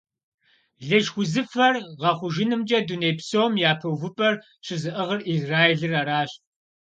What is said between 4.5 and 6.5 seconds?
щызыӀыгъыр Израилыр аращ.